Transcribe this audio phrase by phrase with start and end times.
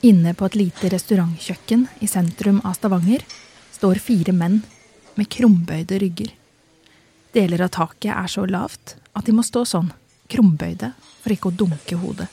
[0.00, 3.24] Inne på et lite restaurantkjøkken i sentrum av Stavanger
[3.74, 4.60] står fire menn
[5.18, 6.30] med krumbøyde rygger.
[7.34, 9.90] Deler av taket er så lavt at de må stå sånn,
[10.30, 10.92] krumbøyde,
[11.22, 12.28] for ikke å dunke hodet.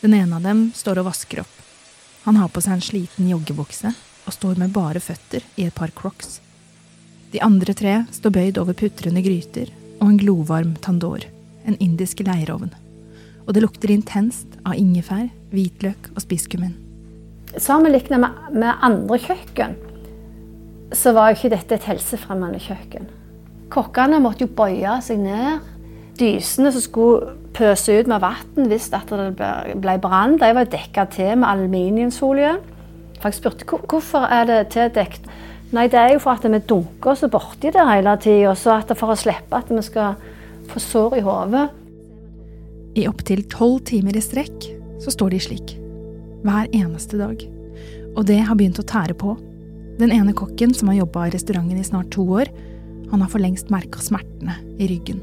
[0.00, 1.54] Den ene av dem står og vasker opp.
[2.26, 3.94] Han har på seg en sliten joggebukse
[4.26, 6.40] og står med bare føtter i et par crocs.
[7.30, 9.70] De andre tre står bøyd over putrende gryter
[10.00, 11.22] og en glovarm tandor,
[11.62, 12.74] en indisk leirovn.
[13.46, 16.87] Og det lukter intenst av ingefær, hvitløk og spisskummin.
[17.56, 18.20] Sammenlignet
[18.52, 19.76] med, andre kjøkken,
[20.92, 23.08] så var jo ikke dette et helsefremmende kjøkken.
[23.72, 25.64] Kokkene måtte jo bøye seg ned.
[26.18, 31.36] Dysene som skulle pøse ut med vann hvis det ble brann, de var dekka til
[31.38, 32.56] med aluminiumsolje.
[33.18, 35.26] Jeg spurte hvorfor er det tildekt.
[35.74, 39.12] Nei, det er jo for at vi dunker oss borti det hele tida, og for
[39.12, 40.16] å slippe at vi skal
[40.70, 41.66] få sår i hodet.
[42.96, 44.70] I opptil tolv timer i strekk
[45.02, 45.87] så står de slik.
[46.44, 47.42] Hver eneste dag.
[48.16, 49.34] Og det har begynt å tære på.
[49.98, 52.50] Den ene kokken som har jobba i restauranten i snart to år,
[53.10, 55.20] han har for lengst merka smertene i ryggen.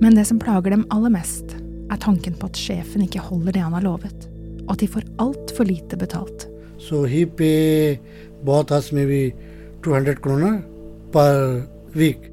[0.00, 1.54] Men det som plager dem aller mest,
[1.90, 4.26] er tanken på at sjefen ikke holder det han har lovet,
[4.64, 6.46] og at de får altfor lite betalt.
[6.80, 7.98] So he pay
[8.44, 9.34] both us maybe
[9.84, 10.62] 200 kroner
[11.12, 12.30] per week.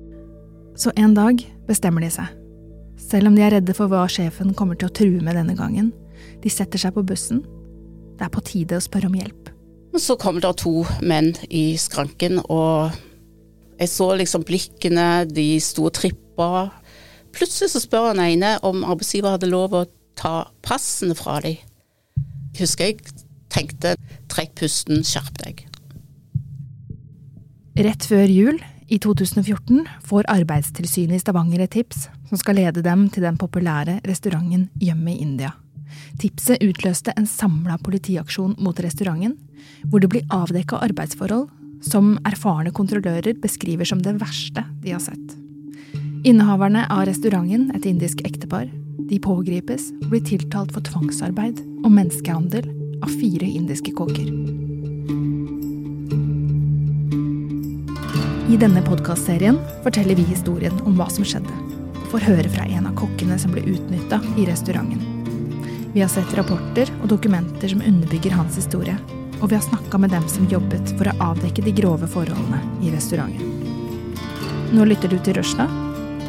[0.76, 2.32] Så en dag bestemmer de seg.
[2.98, 5.92] Selv om de er redde for hva sjefen kommer til å true med denne gangen.
[6.42, 7.44] De setter seg på bussen.
[8.18, 9.52] Det er på tide å spørre om hjelp.
[9.98, 12.94] Så kommer det to menn i skranken, og
[13.78, 16.68] jeg så liksom blikkene, de sto og trippa.
[17.34, 19.86] Plutselig så spør han ene om arbeidsgiver hadde lov å
[20.18, 21.58] ta passene fra dem.
[22.58, 23.96] Husker jeg tenkte
[24.32, 25.66] trekk pusten, skjerp deg.
[27.78, 28.58] Rett før jul
[28.90, 34.00] i 2014 får Arbeidstilsynet i Stavanger et tips som skal lede dem til den populære
[34.08, 35.54] restauranten Yummy India.
[36.22, 39.38] Tipset utløste en samla politiaksjon mot restauranten,
[39.90, 41.48] hvor det blir avdekka arbeidsforhold
[41.86, 45.36] som erfarne kontrollører beskriver som det verste de har sett.
[46.28, 48.68] Innehaverne av restauranten, et indisk ektepar,
[49.08, 52.68] de pågripes og blir tiltalt for tvangsarbeid og menneskehandel
[53.06, 54.32] av fire indiske kokker.
[58.48, 61.52] I denne podkastserien forteller vi historien om hva som skjedde.
[62.08, 65.17] Får høre fra en av kokkene som ble utnytta i restauranten.
[65.98, 68.94] Vi har sett rapporter og dokumenter som underbygger hans historie,
[69.42, 72.92] og vi har snakka med dem som jobbet for å avdekke de grove forholdene i
[72.94, 73.50] restauranten.
[74.78, 75.66] Nå lytter du til Røsla.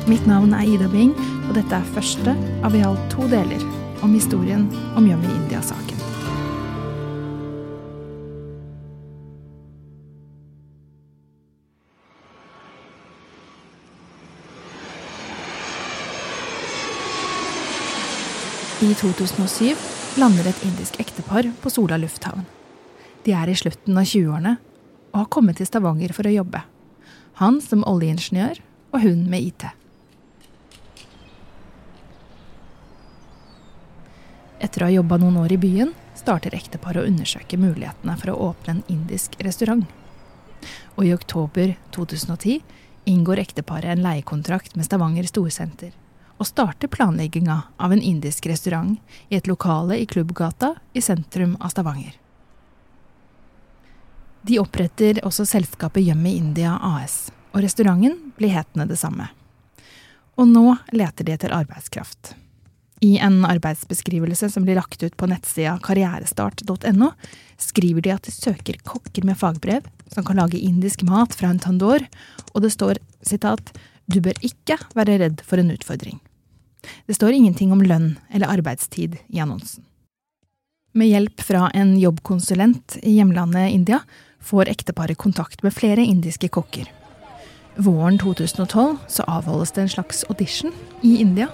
[0.08, 1.12] Mitt navn er Ida Bing,
[1.50, 2.32] og dette er første
[2.64, 3.68] av i alt to deler
[4.00, 4.64] om historien
[4.96, 5.88] om Yummy India-saken.
[18.78, 19.75] I 2007
[20.22, 22.44] lander et indisk ektepar på Sola lufthavn.
[23.27, 24.53] De er i slutten av 20-årene
[25.11, 26.61] og har kommet til Stavanger for å jobbe.
[27.43, 28.62] Han som oljeingeniør
[28.94, 29.66] og hun med IT.
[34.62, 38.41] Etter å ha jobba noen år i byen, starter ekteparet å undersøke mulighetene for å
[38.53, 39.89] åpne en indisk restaurant.
[40.95, 42.62] Og i oktober 2010
[43.10, 45.99] inngår ekteparet en leiekontrakt med Stavanger Storsenter
[46.38, 48.97] og starte planlegginga av en indisk restaurant
[49.28, 52.15] i et lokale i Klubbgata i sentrum av Stavanger.
[54.43, 59.27] De oppretter også selskapet Yummy India AS, og restauranten blir hetende det samme.
[60.38, 62.37] Og nå leter de etter arbeidskraft.
[63.03, 67.10] I en arbeidsbeskrivelse som blir lagt ut på nettsida karrierestart.no,
[67.59, 71.62] skriver de at de søker kokker med fagbrev som kan lage indisk mat fra en
[71.62, 72.06] tandoor,
[72.54, 73.75] og det står sitat
[74.09, 76.19] du bør ikke være redd for en utfordring.
[77.06, 79.84] Det står ingenting om lønn eller arbeidstid i annonsen.
[80.93, 84.00] Med hjelp fra en jobbkonsulent i hjemlandet India
[84.41, 86.89] får ekteparet kontakt med flere indiske kokker.
[87.77, 90.72] Våren 2012 så avholdes det en slags audition
[91.06, 91.47] i India,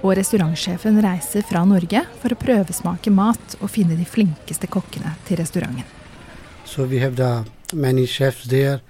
[0.00, 5.42] og restaurantsjefen reiser fra Norge for å prøvesmake mat og finne de flinkeste kokkene til
[5.42, 5.84] restauranten.
[6.64, 7.44] So we have the
[7.74, 8.80] many chefs there.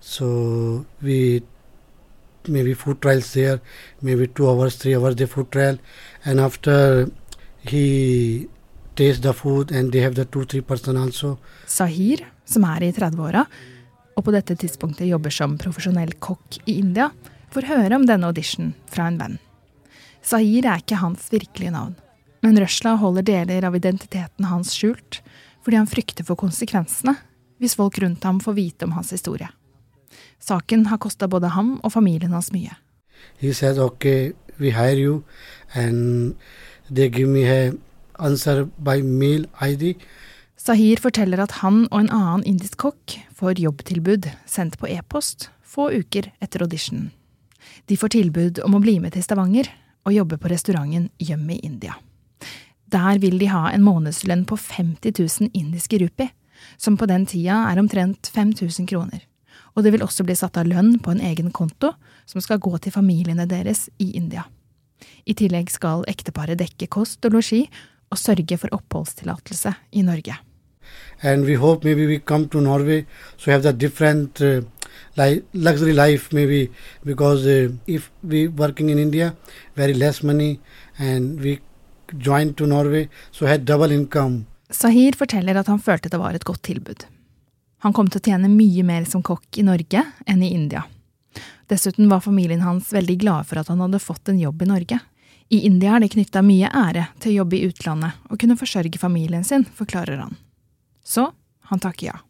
[0.00, 0.84] So
[2.48, 3.60] maybe food trials there,
[4.00, 5.78] maybe two hours, three hours the food trial,
[6.24, 7.08] and after
[7.62, 8.48] he
[8.94, 11.38] tastes the food and they have the two, three person also.
[11.66, 13.46] Sahir, som er i 30-åra,
[14.16, 17.10] og på dette tidspunktet jobber som profesjonell kokk i India,
[17.52, 19.38] får høre om denne auditionen fra en venn.
[20.22, 21.96] Sahir er ikke hans virkelige navn,
[22.42, 25.20] men Røsla holder deler av identiteten hans skjult
[25.62, 27.14] fordi han frykter for konsekvensene
[27.62, 29.46] hvis folk rundt ham får vite om hans historie.
[30.40, 32.74] Saken har kosta både ham og familien hans mye.
[33.38, 35.22] He said, okay, we hire you,
[35.74, 36.34] and
[36.90, 37.72] they give me a
[38.18, 39.96] answer by mail ID.
[40.56, 45.88] Sahir forteller at han og en annen indisk kokk får jobbtilbud sendt på e-post få
[45.90, 47.10] uker etter auditionen.
[47.86, 49.70] De får tilbud om å bli med til Stavanger
[50.06, 51.96] og jobbe på restauranten Yum i India.
[52.92, 56.28] Der vil de ha en månedslønn på 50 000 indiske rupi,
[56.76, 59.22] som på den tida er omtrent 5000 kroner.
[59.76, 61.94] Og det vil også bli satt av lønn på en egen konto
[62.26, 64.44] som skal gå til familiene deres i India.
[65.26, 67.64] I tillegg skal ekteparet dekke kost og losji
[68.12, 70.36] og sørge for oppholdstillatelse i Norge.
[71.22, 73.04] and we hope maybe we come to Norway
[73.36, 74.60] so have that different uh,
[75.16, 76.70] li- luxury life maybe
[77.04, 79.34] because uh, if we working in India
[79.76, 80.60] very less money
[80.98, 81.60] and we
[82.18, 86.44] join to Norway so had double income Sahir forteller at han følte det var et
[86.44, 87.04] godt tilbud.
[87.82, 90.84] Han kom til å tjene mye mer som kokk i Norge enn i India.
[91.66, 94.98] Dessuten var familien hans veldig glade for at han hadde fått en jobb i Norge.
[95.50, 99.00] I India er det knytta mye ære til å jobbe i utlandet og kunne forsørge
[99.02, 100.38] familien sin, forklarer han.
[101.02, 101.32] Så
[101.72, 102.20] han takker ja.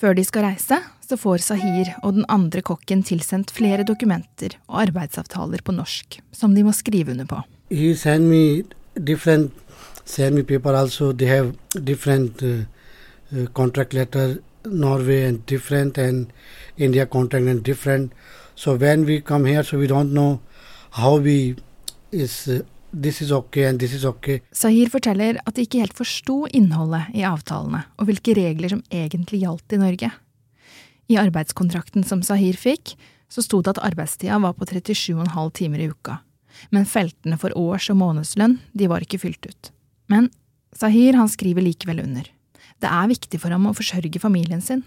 [0.00, 4.84] Før de skal reise, så får Sahir og den andre kokken tilsendt flere dokumenter og
[4.86, 7.42] arbeidsavtaler på norsk, som de må skrive under på.
[7.70, 8.64] he send me
[8.94, 9.52] different
[10.04, 11.26] send me paper also they
[13.32, 16.32] uh, contract letter norway and different and
[16.76, 18.12] india contract and different
[18.54, 20.40] so when we come here so we don't know
[20.90, 21.56] how we
[22.12, 22.60] is uh,
[22.92, 27.14] this is okay and this is okay Sahir forteller at de ikke helt forsto innholdet
[27.14, 30.10] i avtalene og hvilke regler som egentlig gjaldt i Norge.
[31.10, 32.94] I arbeidskontrakten som Sahir fikk,
[33.30, 36.18] så sto det at arbeidstida var på 37,5 timer i uka,
[36.70, 39.70] men feltene for års- og månedslønn de var ikke fylt ut.
[40.10, 40.30] Men
[40.74, 42.26] Sahir han skriver likevel under.
[42.80, 44.84] Det er viktig for ham å forsørge familien sin,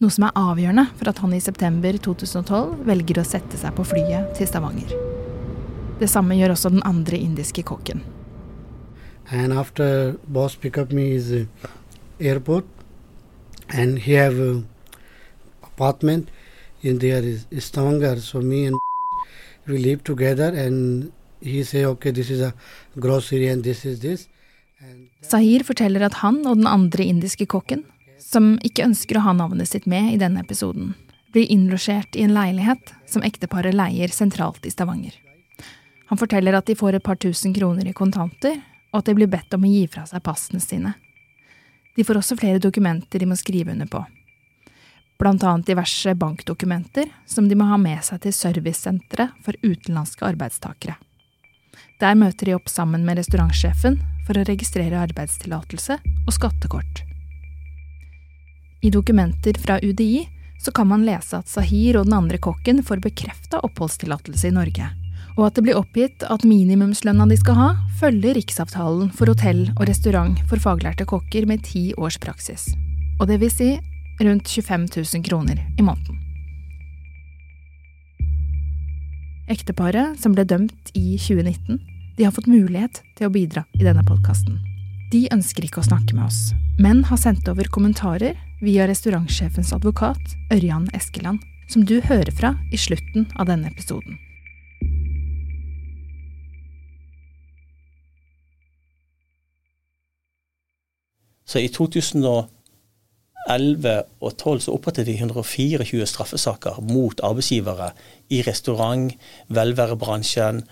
[0.00, 3.86] noe som er avgjørende for at han i september 2012 velger å sette seg på
[3.86, 4.94] flyet til Stavanger.
[5.98, 8.02] Det samme gjør også den andre indiske kokken.
[9.30, 11.44] and after boss pick up me is uh,
[12.20, 12.64] airport
[13.68, 14.60] and he have uh,
[15.62, 16.28] apartment
[16.82, 18.76] in there is Stavanger so me and
[19.66, 22.54] we live together and he say okay this is a
[22.98, 24.28] grocery and this is this
[25.24, 27.84] Sahir forteller at han og den andre indiske kokken,
[28.20, 30.94] som ikke ønsker å ha navnet sitt med i denne episoden,
[31.32, 35.14] blir innlosjert i en leilighet som ekteparet leier sentralt i Stavanger.
[36.10, 38.60] Han forteller at de får et par tusen kroner i kontanter,
[38.92, 40.92] og at de blir bedt om å gi fra seg passene sine.
[41.96, 44.02] De får også flere dokumenter de må skrive under på.
[45.18, 50.98] Blant annet diverse bankdokumenter som de må ha med seg til servicesenteret for utenlandske arbeidstakere.
[52.02, 57.04] Der møter de opp sammen med restaurantsjefen for å registrere arbeidstillatelse og skattekort.
[58.84, 60.26] I dokumenter fra UDI
[60.60, 64.90] så kan man lese at Sahir og den andre kokken får bekrefta oppholdstillatelse i Norge,
[65.36, 69.86] og at det blir oppgitt at minimumslønna de skal ha, følger riksavtalen for hotell og
[69.90, 72.68] restaurant for faglærte kokker med ti års praksis.
[73.20, 73.72] Og det vil si
[74.22, 76.20] rundt 25 000 kroner i måneden.
[79.50, 81.80] Ekteparet, som ble dømt i 2019,
[82.16, 84.60] de har fått mulighet til å bidra i denne podkasten.
[85.12, 90.22] De ønsker ikke å snakke med oss, men har sendt over kommentarer via restaurantsjefens advokat,
[90.54, 94.18] Ørjan Eskeland, som du hører fra i slutten av denne episoden.
[101.44, 102.48] Så i 2011
[104.24, 107.92] og 2012 så opprettet vi 124 straffesaker mot arbeidsgivere
[108.32, 109.12] i restaurant,
[109.52, 110.64] velværebransjen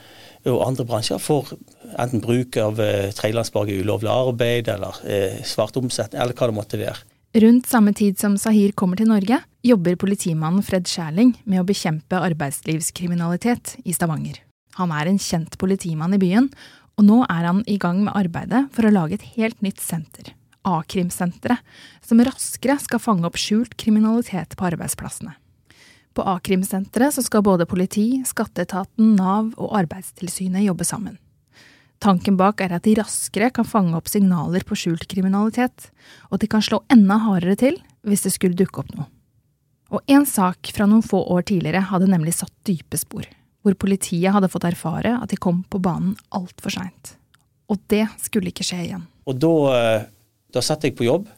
[0.49, 1.53] og andre bransjer for
[1.93, 6.57] enten bruk av eh, tredjelandsborgere i ulovlig arbeid eller eh, svart omsetning, eller hva det
[6.57, 7.05] måtte være.
[7.43, 12.21] Rundt samme tid som Sahir kommer til Norge, jobber politimannen Fred Schærling med å bekjempe
[12.21, 14.43] arbeidslivskriminalitet i Stavanger.
[14.77, 16.51] Han er en kjent politimann i byen,
[17.01, 20.35] og nå er han i gang med arbeidet for å lage et helt nytt senter,
[20.69, 21.65] A-krimsenteret,
[22.05, 25.33] som raskere skal fange opp skjult kriminalitet på arbeidsplassene.
[26.12, 31.16] På A-krimsenteret skal både politi, skatteetaten, Nav og Arbeidstilsynet jobbe sammen.
[32.02, 35.88] Tanken bak er at de raskere kan fange opp signaler på skjult kriminalitet,
[36.28, 39.07] og at de kan slå enda hardere til hvis det skulle dukke opp noe.
[39.92, 43.28] Og en sak fra noen få år tidligere hadde nemlig satt dype spor,
[43.62, 47.14] hvor politiet hadde fått erfare at de kom på banen altfor seint.
[47.71, 49.07] Og det skulle ikke skje igjen.
[49.28, 50.07] Og da, eh,
[50.52, 51.28] da satt jeg på jobb,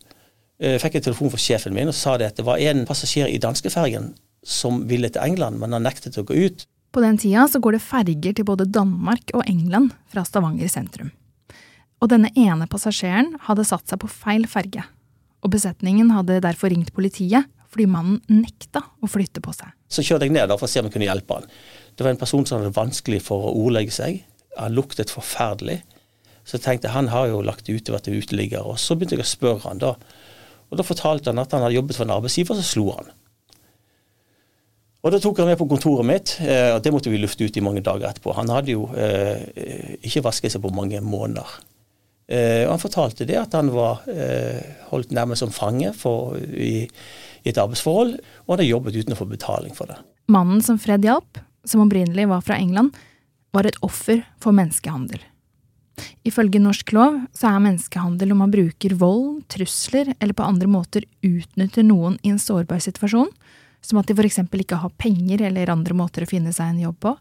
[0.58, 3.28] eh, fikk en telefon fra sjefen min og sa det at det var en passasjer
[3.28, 4.14] i danskefergen
[4.44, 6.66] som ville til England, men han nektet å gå ut.
[6.94, 11.10] På den tida så går det ferger til både Danmark og England fra Stavanger sentrum.
[12.02, 14.84] Og denne ene passasjeren hadde satt seg på feil ferge,
[15.42, 19.72] og besetningen hadde derfor ringt politiet fordi mannen nekta å flytte på seg.
[19.90, 21.48] Så kjørte jeg ned for å se om jeg kunne hjelpe han.
[21.96, 24.20] Det var en person som hadde vanskelig for å ordlegge seg.
[24.60, 25.80] Han luktet forferdelig.
[26.46, 28.62] Så jeg tenkte han har jo lagt ut vært uteligger.
[28.62, 29.94] Og så begynte jeg å spørre han da.
[30.70, 33.10] Og da fortalte han at han hadde jobbet for en arbeidsgiver, og så slo han.
[35.04, 37.56] Og Da tok han med på kontoret mitt, eh, og det måtte vi lufte ut
[37.56, 38.32] i mange dager etterpå.
[38.38, 39.42] Han hadde jo eh,
[40.00, 41.58] ikke vasket seg på mange måneder.
[42.24, 46.86] Eh, og Han fortalte det at han var eh, holdt nærmest som fange for, i,
[46.88, 50.00] i, et arbeidsforhold, og hadde jobbet uten å få betaling for det.
[50.32, 52.96] Mannen som Fred hjalp, som opprinnelig var fra England,
[53.52, 55.20] var et offer for menneskehandel.
[56.26, 61.04] Ifølge norsk lov så er menneskehandel om man bruker vold, trusler eller på andre måter
[61.22, 63.30] utnytter noen i en sårbar situasjon,
[63.84, 64.40] som at de f.eks.
[64.48, 67.12] ikke har penger eller andre måter å finne seg en jobb på,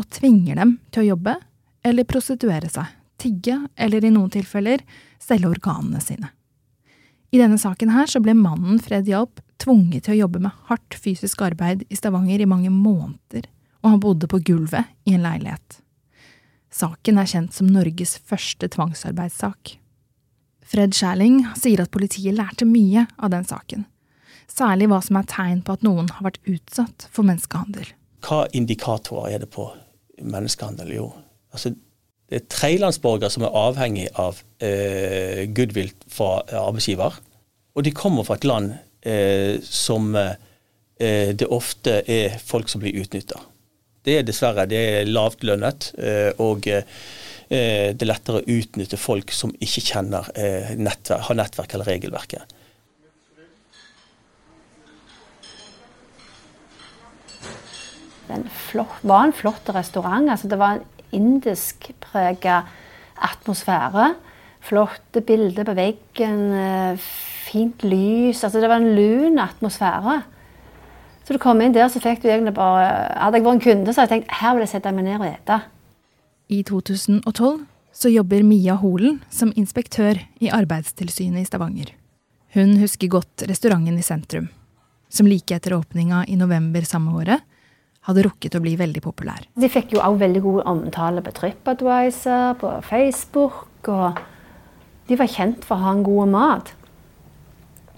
[0.00, 1.36] og tvinger dem til å jobbe
[1.86, 2.88] eller prostituere seg,
[3.20, 4.82] tigge eller i noen tilfeller
[5.22, 6.32] selge organene sine.
[7.30, 10.96] I denne saken her så ble mannen Fred Hjalp tvunget til å jobbe med hardt
[10.98, 13.46] fysisk arbeid i Stavanger i mange måneder,
[13.84, 15.78] og han bodde på gulvet i en leilighet.
[16.70, 19.76] Saken er kjent som Norges første tvangsarbeidssak.
[20.70, 23.86] Fred Schærling sier at politiet lærte mye av den saken,
[24.48, 27.92] særlig hva som er tegn på at noen har vært utsatt for menneskehandel.
[28.24, 29.68] Hva indikatorer er det på
[30.20, 30.92] menneskehandel?
[30.94, 31.08] Jo,
[31.54, 31.72] altså,
[32.30, 37.16] det er tredjelandsborgere som er avhengig av eh, goodwill fra arbeidsgiver.
[37.74, 38.74] Og de kommer fra et land
[39.06, 43.40] eh, som eh, det ofte er folk som blir utnytta.
[44.06, 46.86] Det er dessverre det er lavtlønnet, eh, og eh,
[47.50, 52.54] det er lettere å utnytte folk som ikke kjenner eh, nettverk, har nettverk eller regelverket.
[58.30, 60.30] Det var en flott restaurant.
[60.30, 62.62] Altså, det var en indiskprega
[63.30, 64.14] atmosfære.
[64.60, 66.98] Flotte bilder på veggen, eh,
[67.50, 68.44] fint lys.
[68.44, 70.22] Altså, det var en lun atmosfære.
[71.24, 73.92] Så du kom inn der, så fikk du egentlig bare Hadde jeg vært en kunde,
[73.92, 75.60] så hadde jeg tenkt her vil jeg sette meg ned og ete.
[76.50, 81.92] I 2012 så jobber Mia Holen som inspektør i Arbeidstilsynet i Stavanger.
[82.54, 84.48] Hun husker godt restauranten i sentrum,
[85.08, 87.46] som like etter åpninga i november samme året
[88.08, 89.44] hadde rukket å bli veldig populær.
[89.60, 94.20] De fikk jo også veldig god omtale på TripAdvisor, på Facebook, og
[95.10, 96.74] de var kjent for å ha en god mat.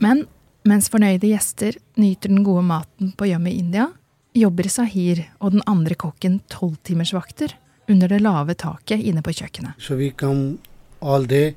[0.02, 0.24] Men
[0.68, 3.88] mens fornøyde gjester nyter den gode maten på Yummy India,
[4.34, 7.54] jobber Sahir og den andre kokken tolvtimersvakter
[7.92, 9.78] under det lave taket inne på kjøkkenet.
[9.78, 10.58] Så vi kom
[11.02, 11.54] all day,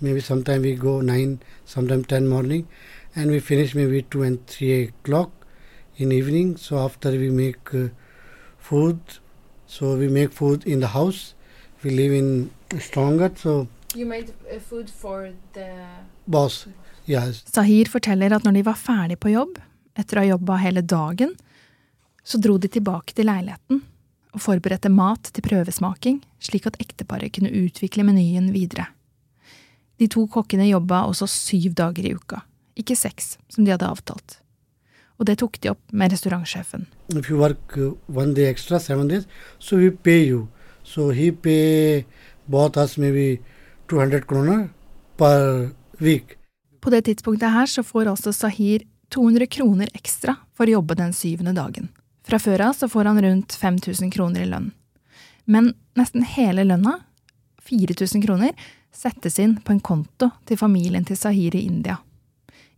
[0.00, 2.66] maybe sometime we go nine, sometime ten morning,
[3.14, 5.39] and we finish maybe two and three o'clock
[6.00, 6.56] in evening.
[6.56, 7.88] So after we make uh,
[8.58, 9.00] food,
[9.66, 11.34] so we make food in the house.
[11.84, 15.66] We live in Stavanger, so You made uh, food for the
[16.24, 16.66] boss,
[17.06, 17.42] yes.
[17.50, 19.56] Sahir forteller at når de var ferdig på jobb,
[19.98, 21.32] etter å ha jobba hele dagen,
[22.22, 23.82] så dro de tilbake til leiligheten
[24.30, 28.86] og forberedte mat til prøvesmaking, slik at ekteparet kunne utvikle menyen videre.
[29.98, 32.44] De to kokkene jobba også syv dager i uka,
[32.78, 34.38] ikke seks, som de hadde avtalt.
[35.20, 36.86] Og det tok de opp med restaurantsjefen.
[37.12, 40.48] If you work uh, one day extra, seven days, so we pay you.
[40.82, 42.06] So he pay
[42.46, 43.42] both us maybe
[43.90, 44.68] 200 kroner
[45.16, 46.36] per week.
[46.80, 51.12] På det tidspunktet her så får altså Sahir 200 kroner ekstra for å jobbe den
[51.12, 51.90] syvende dagen.
[52.24, 54.70] Fra før av så får han rundt 5000 kroner i lønn.
[55.44, 57.00] Men nesten hele lønna,
[57.66, 58.54] 4000 kroner,
[58.94, 61.98] settes inn på en konto til familien til Sahir i India.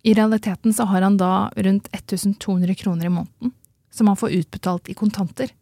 [0.03, 3.53] I realiteten så har han da rundt 1200 kroner i måneden,
[3.91, 5.53] som han får utbetalt i kontanter.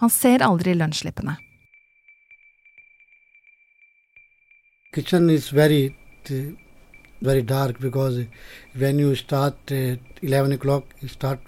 [0.00, 1.36] Han ser aldri lønnsslippene.
[4.94, 5.92] Kitchen is very
[7.20, 8.26] very dark because
[8.74, 11.40] when you start at 11 o'clock, start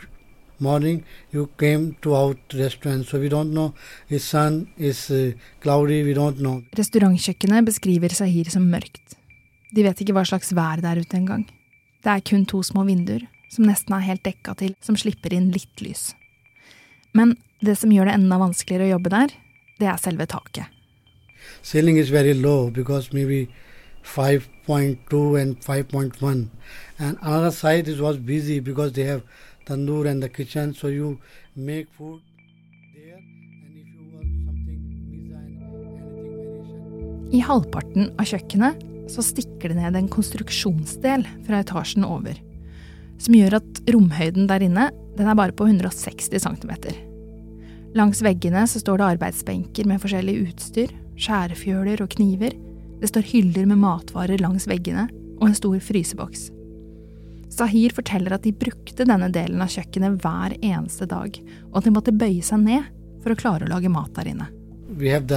[0.58, 3.06] morning, you came to out restaurant.
[3.06, 3.74] So we don't know.
[4.08, 6.62] It's sun, it's uh, cloudy, we don't know.
[6.76, 9.18] Restaurantkjøkkenet beskriver Sahir som mørkt.
[9.74, 11.44] De vet ikke hva slags vær det er ute engang.
[12.04, 15.48] Det er kun to små vinduer, som nesten er helt dekka til, som slipper inn
[15.54, 16.10] litt lys.
[17.16, 17.32] Men
[17.64, 19.32] det som gjør det enda vanskeligere å jobbe der,
[19.80, 20.68] det er selve taket.
[21.62, 23.48] Ceiling is very low because maybe
[24.04, 26.48] 5.2 and 5.1.
[26.98, 29.22] And another side is was busy because they have
[29.66, 31.18] tandoor and the kitchen, so you
[31.56, 32.20] make food
[32.94, 33.16] there.
[33.16, 34.80] And if you want something
[35.10, 37.30] design, anything variation.
[37.32, 42.38] I halvparten av kjøkkenet så stikker det ned en konstruksjonsdel fra etasjen over,
[43.20, 46.72] som gjør at romhøyden der inne den er bare på 160 cm.
[47.94, 52.56] Langs veggene så står det arbeidsbenker med forskjellig utstyr, skjærefjøler og kniver,
[53.00, 55.06] det står hyller med matvarer langs veggene
[55.38, 56.48] og en stor fryseboks.
[57.54, 61.36] Sahir forteller at de brukte denne delen av kjøkkenet hver eneste dag,
[61.70, 62.88] og at de måtte bøye seg ned
[63.22, 64.48] for å klare å lage mat der inne.
[64.98, 65.28] We have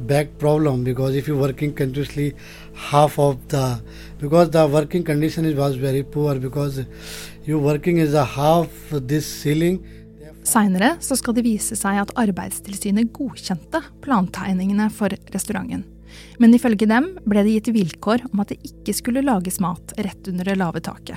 [0.00, 2.34] back problem because if you're working continuously
[2.74, 3.80] half of the
[4.20, 6.84] because the working condition is was very poor because
[7.44, 9.82] you working is a half this ceiling
[10.44, 15.86] Seinere så skal det vise seg at Arbeidstilsynet godkjente plantegningene for restauranten.
[16.36, 20.28] Men ifølge dem ble det gitt vilkår om at det ikke skulle lages mat rett
[20.28, 21.16] under det lave taket.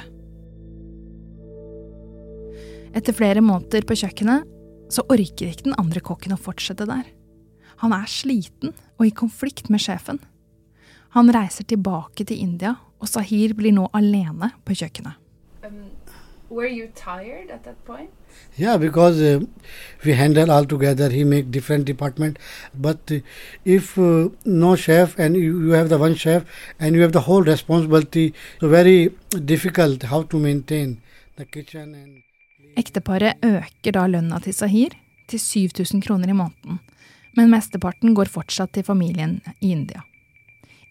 [2.96, 4.48] Etter flere måneder på kjøkkenet
[4.96, 7.04] så orker ikke den andre kokken å fortsette der.
[7.84, 10.20] Han er sliten og i konflikt med sjefen.
[11.16, 15.18] Han reiser tilbake til India, og Sahir blir nå alene på kjøkkenet.
[15.64, 15.92] Um,
[16.50, 18.10] were you tired at that point?
[18.60, 19.40] Yeah, because uh,
[20.04, 21.10] we handle all together.
[21.10, 22.40] He make different department.
[22.74, 23.20] But uh,
[23.66, 26.44] if uh, no chef and you, you have the one chef
[26.80, 29.12] and you have the whole responsibility, so very
[29.46, 31.02] difficult how to maintain
[31.36, 32.24] the kitchen and.
[32.78, 34.94] Ekteparet øker da lønna til Sahir
[35.28, 36.80] til 7000 kroner i måneden,
[37.38, 40.02] men mesteparten går fortsatt til familien i India.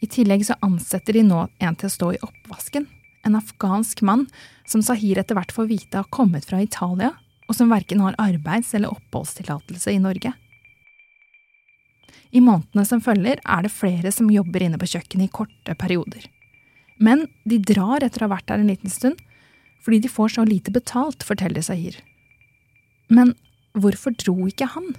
[0.01, 2.87] I tillegg så ansetter de nå en til å stå i oppvasken,
[3.27, 4.27] en afghansk mann
[4.69, 7.13] som Sahir etter hvert får vite har kommet fra Italia,
[7.47, 10.33] og som verken har arbeids- eller oppholdstillatelse i Norge.
[12.31, 16.27] I månedene som følger, er det flere som jobber inne på kjøkkenet i korte perioder.
[16.99, 19.19] Men de drar etter å ha vært der en liten stund,
[19.83, 21.99] fordi de får så lite betalt, forteller Sahir.
[23.09, 23.35] Men
[23.79, 24.95] hvorfor dro ikke han?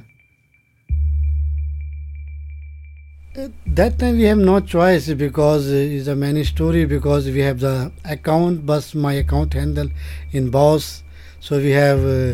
[3.37, 7.91] That time we have no choice because it's a many story because we have the
[8.03, 9.89] account, but my account handle
[10.31, 11.03] in boss,
[11.39, 12.33] so we have uh,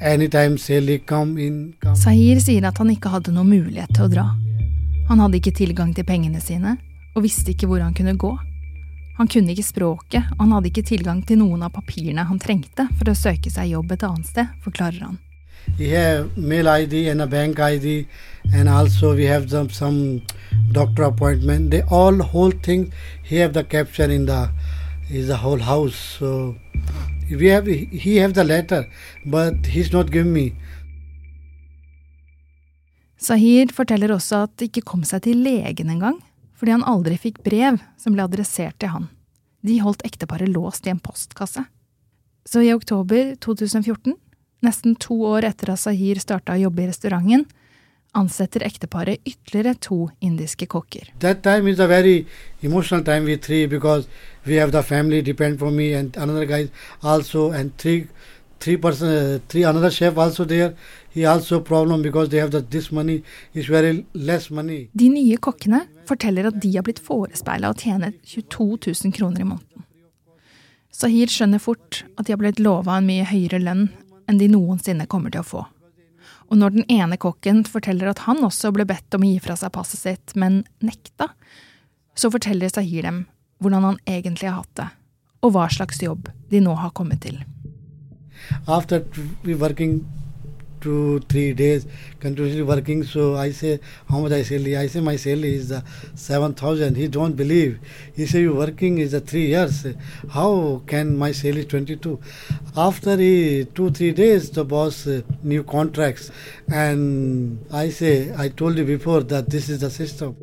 [0.00, 1.74] anytime Sally come in.
[1.80, 1.96] Come.
[1.96, 4.28] Sahir sier at han ikke hadde noen mulighet til å dra.
[5.10, 6.76] Han hadde ikke tilgang til pengene sine,
[7.16, 8.30] og visste ikke hvor han kunne gå.
[9.18, 12.86] Han kunne ikke språket, og han hadde ikke tilgang til noen av papirene han trengte
[12.94, 15.18] for å søke seg jobb et annet sted, forklarer han.
[15.78, 18.06] We have mail ID and a bank ID,
[18.52, 20.22] and also we have some some
[20.72, 21.70] doctor appointment.
[21.70, 22.92] They all whole thing.
[23.22, 24.50] He have the caption in the
[25.10, 25.96] is the whole house.
[26.18, 26.56] So
[27.30, 28.86] we have he have the letter,
[29.24, 30.52] but he's not giving me.
[33.18, 36.18] Sahir forteller også at det ikke kom seg til legen engang,
[36.56, 39.08] fordi han aldri fikk brev som ble adressert til han.
[39.66, 41.64] De holdt ekteparet låst i en postkasse.
[42.46, 44.14] Så i oktober 2014
[44.66, 47.44] Nesten to år etter at Sahir starta å jobbe i restauranten,
[48.16, 51.12] ansetter ekteparet ytterligere to indiske kokker.
[51.20, 52.26] That time is a very
[52.62, 54.08] emotional time with three because
[54.46, 56.70] we have the family depend for me and another guy
[57.02, 58.06] also and three
[58.58, 60.74] three person uh, three another chef also there.
[61.10, 63.22] He also problem because they have the, this money
[63.54, 64.88] is very less money.
[64.92, 69.48] De nye kokkene forteller at de har blitt forespeila å tjene 22 000 kroner i
[69.52, 69.84] måneden.
[70.96, 73.90] Sahir skjønner fort at de har blitt lova en mye høyere lønn
[74.26, 75.64] enn de noensinne kommer til å få.
[76.46, 79.56] Og når den ene kokken forteller at han også ble bedt om å gi fra
[79.58, 81.30] seg passet sitt, men nekta,
[82.16, 83.24] så forteller Sahir dem
[83.62, 84.88] hvordan han egentlig har hatt det,
[85.42, 87.40] og hva slags jobb de nå har kommet til.
[88.68, 89.02] After
[89.58, 90.04] working
[90.86, 91.86] two three days
[92.20, 93.04] continuously working.
[93.12, 93.72] So i say
[94.08, 95.82] how much i salary i say my salary is the
[96.14, 96.96] seven thousand.
[96.96, 97.78] he don't believe.
[98.14, 99.86] He say you working is the three years.
[100.38, 102.18] How can my salary 22
[102.76, 106.30] after he, two three days the boss uh, new contracts.
[106.68, 110.36] And i say i told you before that this is the system.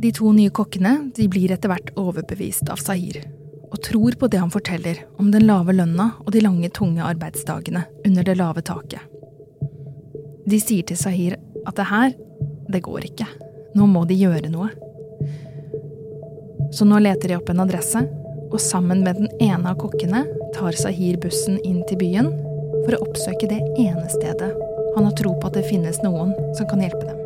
[0.00, 3.20] De to nye kokkene de blir etter hvert overbevist av Sahir,
[3.68, 7.84] og tror på det han forteller om den lave lønna og de lange, tunge arbeidsdagene
[8.06, 9.09] under det lave taket.
[10.50, 11.36] De sier til Sahir
[11.68, 12.14] at det her,
[12.72, 13.26] det går ikke.
[13.78, 14.70] Nå må de gjøre noe.
[16.74, 18.02] Så nå leter de opp en adresse,
[18.50, 20.24] og sammen med den ene av kokkene
[20.56, 22.32] tar Sahir bussen inn til byen
[22.82, 24.50] for å oppsøke det ene stedet
[24.96, 27.18] han har tro på at det finnes noen som kan hjelpe dem.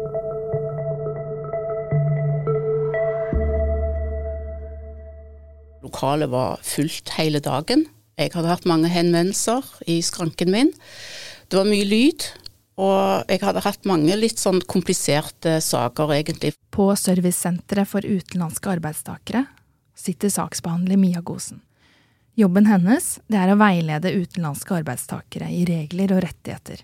[5.80, 7.88] Lokalet var fullt hele dagen.
[8.20, 10.74] Jeg hadde hatt mange henvendelser i skranken min.
[11.48, 12.28] Det var mye lyd,
[12.80, 16.54] og jeg hadde hatt mange litt sånn kompliserte saker, egentlig.
[16.74, 19.44] På servicesenteret for utenlandske arbeidstakere
[19.94, 21.62] sitter saksbehandler Mia Gosen.
[22.34, 26.82] Jobben hennes det er å veilede utenlandske arbeidstakere i regler og rettigheter.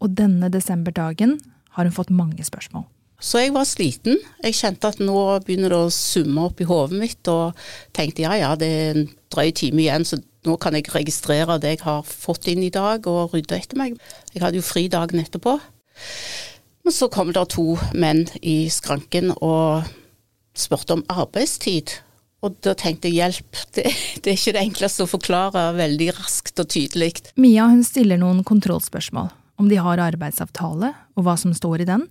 [0.00, 1.36] Og denne desemberdagen
[1.76, 2.86] har hun fått mange spørsmål.
[3.20, 4.18] Så jeg var sliten.
[4.44, 7.56] Jeg kjente at nå begynner det å summe opp i hodet mitt, og
[7.96, 11.76] tenkte ja ja, det er en drøy time igjen, så nå kan jeg registrere det
[11.76, 13.98] jeg har fått inn i dag, og rydde etter meg.
[14.32, 15.58] Jeg hadde jo fri dagen etterpå.
[16.86, 19.88] Men så kom det to menn i skranken og
[20.56, 21.98] spurte om arbeidstid.
[22.46, 23.88] Og da tenkte jeg hjelp, det,
[24.22, 27.10] det er ikke det enkleste å forklare veldig raskt og tydelig.
[27.40, 32.04] Mia hun stiller noen kontrollspørsmål om de har arbeidsavtale og hva som står i den,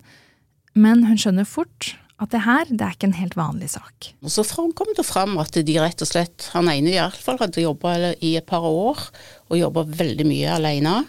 [0.76, 4.12] men hun skjønner fort at det her det er ikke en helt vanlig sak.
[4.23, 8.13] Og så kom det fram at de rett og slett, han ene fall, hadde jobba
[8.23, 9.01] i et par år,
[9.49, 11.01] og jobba veldig mye alene.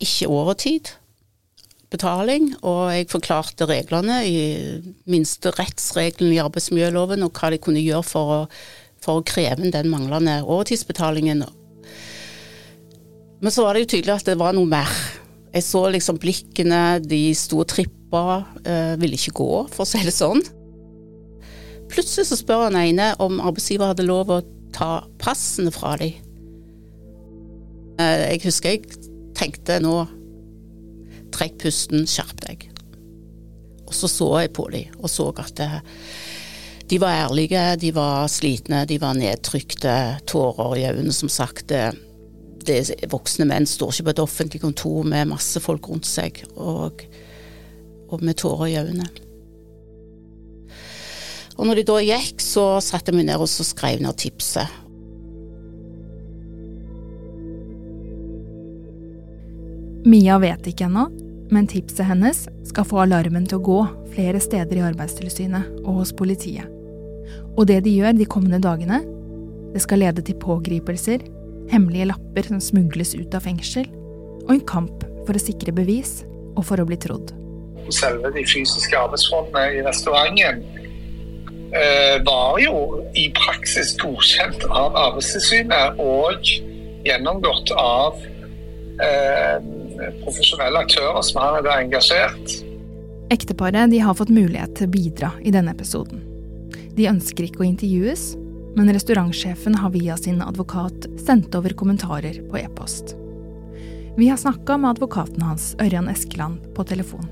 [0.00, 0.94] Ikke overtid.
[1.92, 4.38] Betaling, og jeg forklarte reglene i
[5.06, 8.40] minste rettsreglene i arbeidsmiljøloven, og hva de kunne gjøre for å,
[9.04, 11.44] for å kreve den manglende overtidsbetalingen.
[13.44, 14.88] Men så var det jo tydelig at det var noe mer.
[15.54, 18.03] Jeg så liksom blikkene, de sto og trippa,
[18.64, 20.42] eh, ville ikke gå, for å si det sånn.
[21.92, 24.42] Plutselig så spør han ene om arbeidsgiver hadde lov å
[24.74, 26.16] ta passene fra dem.
[28.00, 29.98] Eh, jeg husker jeg tenkte nå
[31.34, 32.68] trekk pusten, skjerp deg.
[33.84, 35.68] Og så så jeg på dem og så at det,
[36.90, 39.94] de var ærlige, de var slitne, de var nedtrykte,
[40.28, 41.68] tårer i øynene, som sagt.
[41.70, 41.84] Det,
[42.68, 42.80] det,
[43.12, 47.06] voksne menn står ikke på et offentlig kontor med masse folk rundt seg og,
[48.10, 49.08] og med tårer i øynene.
[51.54, 54.80] Og når de da gikk, så satte jeg meg ned og så skrev ned tipset.
[60.04, 61.06] Mia vet ikke ennå,
[61.54, 63.78] men tipset hennes skal få alarmen til å gå
[64.12, 66.68] flere steder i Arbeidstilsynet og hos politiet.
[67.54, 69.00] Og det de gjør de kommende dagene,
[69.72, 71.22] det skal lede til pågripelser,
[71.70, 73.88] hemmelige lapper som smugles ut av fengsel,
[74.44, 76.20] og en kamp for å sikre bevis
[76.54, 77.32] og for å bli trodd.
[77.92, 80.62] Selve de fysiske arbeidsforholdene i restauranten
[81.74, 86.48] eh, var jo i praksis godkjent av Arbeidstilsynet og
[87.04, 88.20] gjennomgått av
[89.04, 89.58] eh,
[90.22, 92.60] profesjonelle aktører som hadde engasjert.
[93.34, 96.22] Ekteparet de har fått mulighet til å bidra i denne episoden.
[96.94, 98.32] De ønsker ikke å intervjues,
[98.74, 103.14] men restaurantsjefen har via sin advokat sendt over kommentarer på e-post.
[104.18, 107.26] Vi har snakka med advokaten hans, Ørjan Eskeland, på telefon.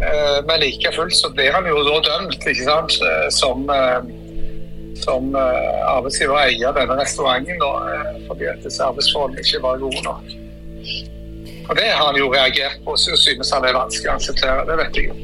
[0.00, 3.98] Eh, men like fullt så blir han jo da dømt, ikke sant, eh, som, eh,
[5.00, 7.70] som arbeidsgiver og eier denne restauranten, da,
[8.28, 10.32] fordi at disse arbeidsforholdene ikke var gode nok.
[11.70, 14.66] Og det har han jo reagert på, så synes han er vanskelig å akseptere.
[14.68, 15.18] Det vet jeg jo.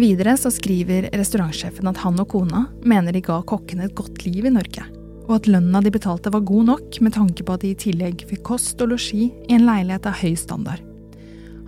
[0.00, 4.46] Videre så skriver restaurantsjefen at han og kona mener de ga kokkene et godt liv
[4.48, 4.86] i Norge,
[5.26, 8.24] og at lønna de betalte var god nok med tanke på at de i tillegg
[8.30, 10.89] fikk kost og losji i en leilighet av høy standard.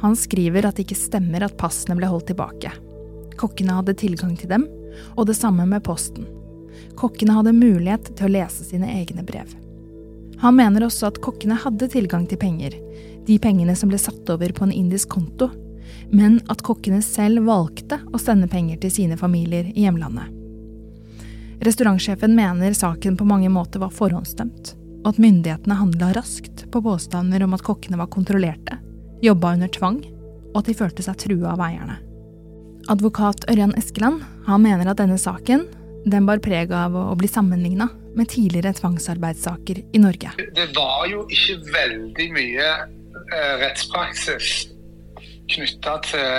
[0.03, 2.73] Han skriver at det ikke stemmer at passene ble holdt tilbake.
[3.38, 4.67] Kokkene hadde tilgang til dem,
[5.15, 6.27] og det samme med posten.
[6.99, 9.47] Kokkene hadde mulighet til å lese sine egne brev.
[10.43, 12.75] Han mener også at kokkene hadde tilgang til penger,
[13.27, 15.53] de pengene som ble satt over på en indisk konto,
[16.11, 20.35] men at kokkene selv valgte å sende penger til sine familier i hjemlandet.
[21.62, 27.47] Restaurantsjefen mener saken på mange måter var forhåndsdømt, og at myndighetene handla raskt på påstander
[27.47, 28.83] om at kokkene var kontrollerte,
[29.23, 30.03] jobba under tvang,
[30.53, 31.97] og at de følte seg trua av eierne.
[32.91, 35.61] Advokat Ørjan Eskeland han mener at denne saken
[36.05, 40.31] den bar preg av å bli sammenligna med tidligere tvangsarbeidssaker i Norge.
[40.57, 44.47] Det var jo ikke veldig mye eh, rettspraksis
[45.53, 46.33] knytta til,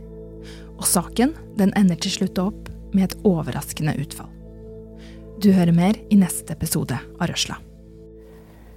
[0.76, 4.28] Og saken den ender til slutt opp med et overraskende utfall.
[5.40, 7.58] Du hører mer i neste episode av Røsla.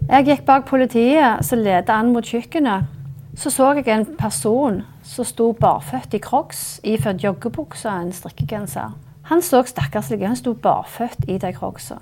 [0.09, 2.95] Jeg gikk bak politiet som ledet an mot kjøkkenet
[3.39, 8.95] så så jeg en person som sto barføtt i crocs, iført joggebukse og en strikkegenser.
[9.29, 11.99] Han så stakkarslig Han sto barføtt i de crocsa.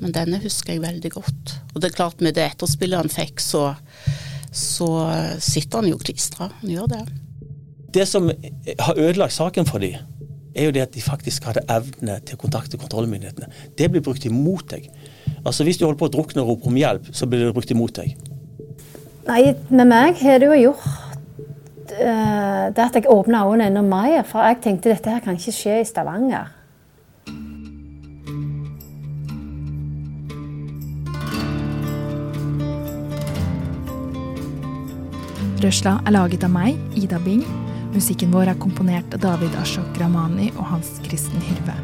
[0.00, 1.54] Men denne husker jeg veldig godt.
[1.74, 3.72] Og det er klart, med det etterspillet han fikk, så,
[4.54, 4.88] så
[5.42, 6.48] sitter han jo klistra.
[6.60, 7.02] Han gjør det.
[7.94, 9.98] Det som har ødelagt saken for dem,
[10.58, 13.50] er jo det at de faktisk hadde evne til å kontakte kontrollmyndighetene.
[13.78, 14.88] Det blir brukt imot deg.
[15.44, 17.70] Altså Hvis du holder på å drukne og roper om hjelp, så blir det brukt
[17.74, 18.16] imot deg.
[19.28, 21.07] Nei, med meg har det jo gjort
[21.92, 24.22] det at jeg åpna øynene enda mer.
[24.28, 26.54] For jeg tenkte dette her kan ikke skje i Stavanger.
[35.58, 37.42] Røsla er laget av meg, Ida Bing,
[37.94, 41.76] Musikken vår er komponert av David Ashok Ramani og Hans Kristen Hyrve.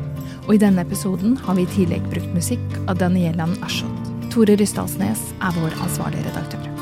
[0.45, 4.13] Og i denne episoden har vi i tillegg brukt musikk av Danielan Ashot.
[4.35, 6.74] Tore Rysdalsnes er vår ansvarlige redaktør.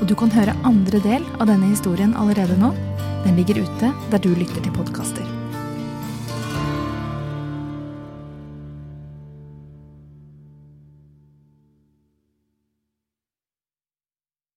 [0.00, 2.72] Og du kan høre andre del av denne historien allerede nå.
[3.26, 5.29] Den ligger ute der du lytter til podkaster.